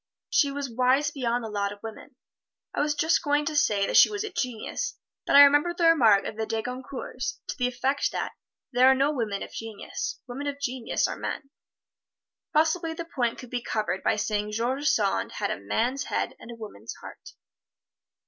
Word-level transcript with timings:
She 0.31 0.51
was 0.51 0.67
wise 0.67 1.11
beyond 1.11 1.43
the 1.43 1.49
lot 1.49 1.71
of 1.71 1.83
women. 1.83 2.15
I 2.73 2.79
was 2.79 2.95
just 2.95 3.21
going 3.21 3.45
to 3.45 3.55
say 3.55 3.93
she 3.93 4.09
was 4.09 4.23
a 4.23 4.31
genius, 4.31 4.97
but 5.27 5.35
I 5.35 5.43
remember 5.43 5.75
the 5.75 5.83
remark 5.85 6.25
of 6.25 6.37
the 6.37 6.47
De 6.47 6.63
Goncourts 6.63 7.37
to 7.47 7.55
the 7.55 7.67
effect 7.67 8.11
that, 8.11 8.31
"There 8.71 8.87
are 8.87 8.95
no 8.95 9.11
women 9.13 9.43
of 9.43 9.51
genius 9.51 10.19
women 10.27 10.47
of 10.47 10.59
genius 10.59 11.07
are 11.07 11.17
men." 11.19 11.51
Possibly 12.51 12.95
the 12.95 13.05
point 13.05 13.37
could 13.37 13.51
be 13.51 13.61
covered 13.61 14.01
by 14.01 14.15
saying 14.15 14.53
George 14.53 14.87
Sand 14.87 15.33
had 15.33 15.51
a 15.51 15.59
man's 15.59 16.05
head 16.05 16.35
and 16.39 16.49
a 16.49 16.55
woman's 16.55 16.95
heart. 16.95 17.33